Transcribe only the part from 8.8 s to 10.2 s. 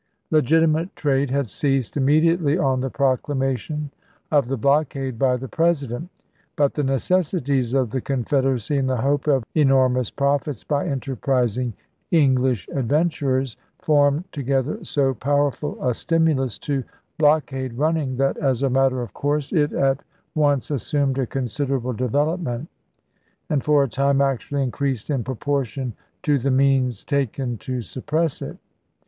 the hope of enormous